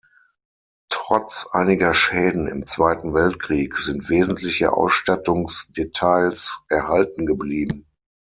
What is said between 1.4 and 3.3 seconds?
einiger Schäden im Zweiten